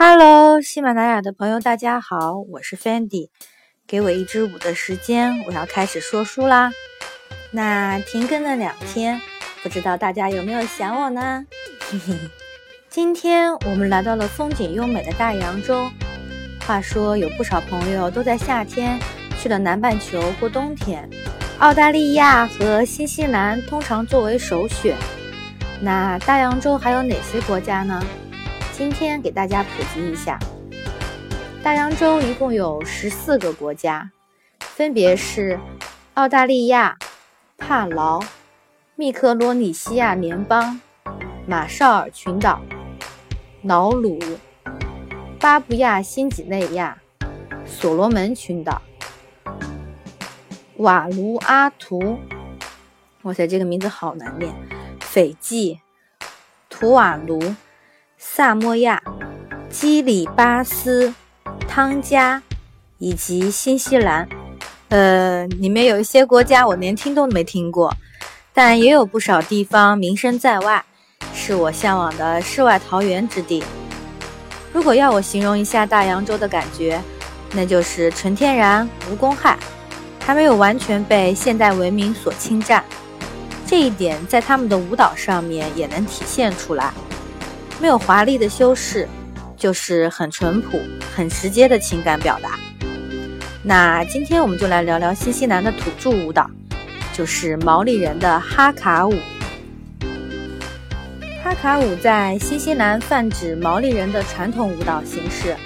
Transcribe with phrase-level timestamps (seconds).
[0.00, 3.30] Hello，喜马拉雅的朋友，大家好，我是 Fendi。
[3.84, 6.70] 给我一支舞的时间，我要开始说书啦。
[7.50, 9.20] 那停更了两天，
[9.60, 11.44] 不知道大家有没有想我呢？
[12.88, 15.90] 今天我们来到了风景优美的大洋洲。
[16.64, 19.00] 话说有不少朋友都在夏天
[19.40, 21.10] 去了南半球过冬天，
[21.58, 24.96] 澳大利亚和新西兰通常作为首选。
[25.80, 28.00] 那大洋洲还有哪些国家呢？
[28.78, 30.38] 今天给大家普及一下，
[31.64, 34.08] 大洋洲一共有十四个国家，
[34.60, 35.58] 分别是
[36.14, 36.96] 澳大利亚、
[37.56, 38.22] 帕劳、
[38.94, 40.80] 密克罗尼西亚联邦、
[41.44, 42.60] 马绍尔群岛、
[43.62, 44.16] 瑙鲁、
[45.40, 47.02] 巴布亚新几内亚、
[47.66, 48.80] 所罗门群岛、
[50.76, 52.20] 瓦卢阿图。
[53.22, 54.54] 哇塞，这个名字好难念！
[55.00, 55.80] 斐济、
[56.70, 57.56] 图瓦卢。
[58.20, 59.00] 萨摩亚、
[59.70, 61.14] 基里巴斯、
[61.68, 62.42] 汤加
[62.98, 64.28] 以及新西兰，
[64.88, 67.94] 呃，里面有一些国家我连听都没听过，
[68.52, 70.84] 但也有不少地方名声在外，
[71.32, 73.62] 是我向往的世外桃源之地。
[74.72, 77.00] 如果要我形容一下大洋洲的感觉，
[77.52, 79.56] 那就是纯天然、无公害，
[80.24, 82.84] 还没有完全被现代文明所侵占。
[83.64, 86.92] 这一点在他们的舞蹈上面也能体现出来。
[87.80, 89.08] 没有华丽的修饰，
[89.56, 90.80] 就是很淳朴、
[91.14, 92.58] 很直接的情感表达。
[93.62, 96.50] 那今天我们就来聊聊新西兰的土著舞蹈，
[97.12, 99.14] 就是毛利人的哈卡舞。
[101.42, 105.56] 哈卡舞在新西兰泛指毛利人的传统舞蹈形式，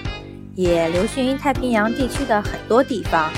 [0.55, 3.33] 也流行于太平洋地区的很多地方，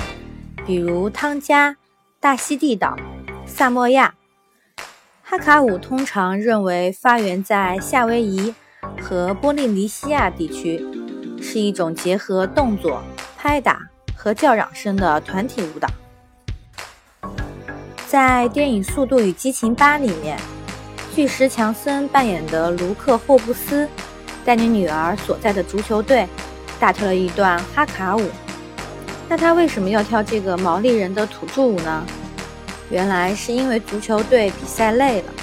[0.65, 1.75] 比如汤加、
[2.19, 2.97] 大溪地岛、
[3.45, 4.13] 萨摩亚。
[5.23, 8.53] 哈卡舞通常认为发源在夏威夷。
[9.01, 10.85] 和波利尼西亚地区
[11.41, 13.01] 是一种结合动作、
[13.37, 13.79] 拍打
[14.15, 15.87] 和叫嚷声的团体舞蹈。
[18.07, 20.39] 在电影《速度与激情八》里面，
[21.13, 23.87] 巨石强森扮演的卢克·霍布斯
[24.43, 26.27] 带领女儿所在的足球队
[26.79, 28.23] 大跳了一段哈卡舞。
[29.27, 32.05] 那他为什么要跳这个毛利人的土著舞呢？
[32.91, 35.33] 原来是因为足球队比赛累了，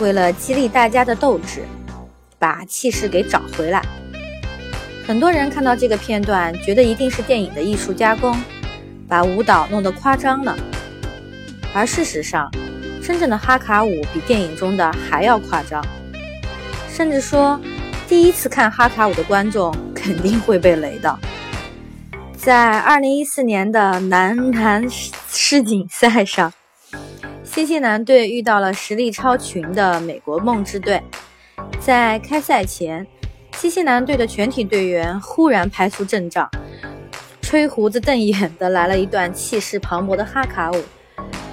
[0.00, 1.64] 为了激励大家的斗志。
[2.40, 3.80] 把气势给找回来。
[5.06, 8.36] 很多人看到这个片段，觉得一定是电影的艺术加工，
[9.06, 10.56] 把舞蹈弄得夸张了。
[11.74, 12.50] 而事实上，
[13.02, 15.84] 真正的哈卡舞比电影中的还要夸张。
[16.88, 17.60] 甚至说，
[18.08, 21.18] 第一次看哈卡舞的观众 肯定会被雷到。
[22.36, 24.88] 在2014年的男篮
[25.28, 26.52] 世锦赛上，
[27.44, 31.02] 新西兰队遇到了实力超群的美国梦之队。
[31.78, 33.06] 在开赛前，
[33.56, 36.48] 新西兰队的全体队员忽然排出阵仗，
[37.40, 40.82] 吹胡子瞪眼的来了一段气势磅礴的哈卡舞，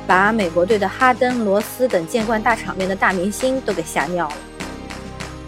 [0.05, 4.35] 把美国队的哈登、罗斯等见惯大场面的大明星都给吓尿了。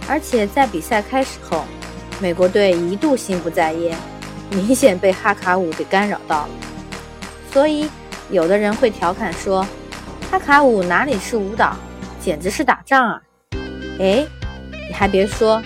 [0.08, 1.66] 而且在比赛开始后，
[2.20, 3.96] 美国队一度心不在焉，
[4.50, 6.50] 明显被哈卡舞给干扰到了。
[7.52, 7.90] 所以，
[8.32, 9.68] 有的人会调侃说
[10.32, 11.76] ：“哈卡舞哪里是舞蹈，
[12.20, 13.22] 简直是打仗啊！”
[14.00, 14.26] 哎。
[14.90, 15.64] 你还别说，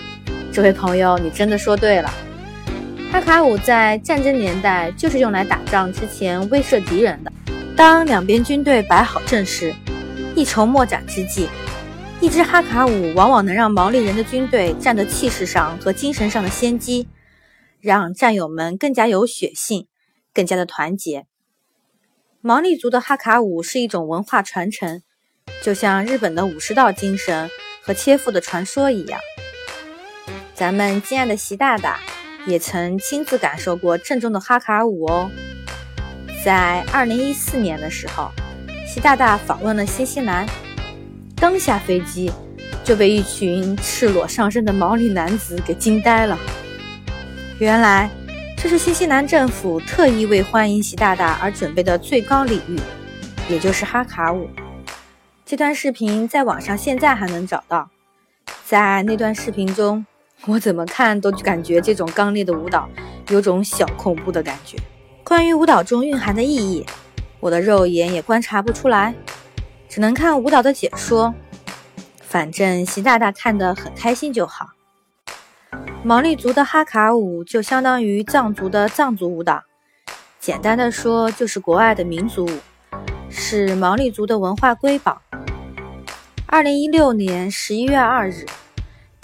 [0.52, 2.12] 这位朋友，你真的说对了。
[3.10, 7.32] 哈卡舞在战争年代就是用来打仗之前威慑敌人的。
[7.74, 9.74] 当两边军队摆好阵势，
[10.36, 11.48] 一筹莫展之际，
[12.20, 17.08] 一支哈卡舞往往能让毛利人的军队占得气势上和精神上的先机，
[17.80, 19.86] 让战友们更加有血性，
[20.34, 21.24] 更加的团结。
[22.42, 25.00] 毛利族的哈卡舞是一种文化传承，
[25.62, 27.50] 就像日本的武士道精神。
[27.86, 29.20] 和切腹的传说一样，
[30.54, 32.00] 咱们敬爱的习大大
[32.46, 35.30] 也曾亲自感受过正宗的哈卡舞哦。
[36.42, 38.30] 在二零一四年的时候，
[38.88, 40.46] 习大大访问了新西兰，
[41.36, 42.32] 刚下飞机
[42.82, 46.38] 就被一群赤裸上身的毛利男子给惊呆了。
[47.58, 48.08] 原来
[48.56, 52.80] 这是新西兰政府特意为欢迎习大大而准备的最高礼遇，
[53.50, 54.48] 也就是哈卡舞。
[55.46, 57.90] 这段视频在网上现在还能找到。
[58.64, 60.04] 在那段视频中，
[60.46, 62.88] 我怎么看都感觉这种刚烈的舞蹈
[63.28, 64.78] 有种小恐怖的感觉。
[65.22, 66.86] 关于舞蹈中蕴含的意义，
[67.40, 69.14] 我的肉眼也观察不出来，
[69.86, 71.34] 只能看舞蹈的解说。
[72.20, 74.70] 反正习大大看得很开心就好。
[76.02, 79.62] 毛利族的哈卡舞就相当于藏族的藏族舞蹈，
[80.40, 82.58] 简单的说就是国外的民族舞，
[83.28, 85.20] 是毛利族的文化瑰宝。
[86.54, 88.46] 二零一六年十一月二日，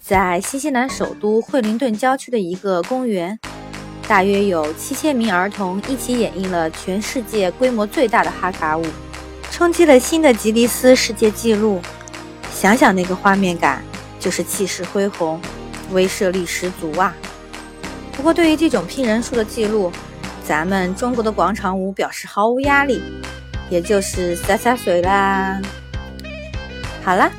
[0.03, 3.39] 在新西兰首都惠灵顿郊区的一个公园，
[4.09, 8.85] 大约有七千名儿童一起演绎了全世界规模最大的哈卡舞，
[9.53, 11.81] 冲击了新的吉尼斯世界纪录。
[12.53, 13.81] 想想那个画面感，
[14.19, 15.41] 就是气势恢宏，
[15.93, 17.15] 威慑力十足啊！
[18.17, 19.93] 不过，对于这种拼人数的记录，
[20.45, 23.01] 咱们中国的广场舞表示毫无压力，
[23.71, 25.61] 也就是洒洒水啦。
[27.05, 27.31] 好啦。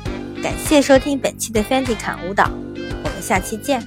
[0.42, 2.50] 感谢收听本期的 Fendi 侃舞蹈，
[3.04, 3.80] 我们下期见。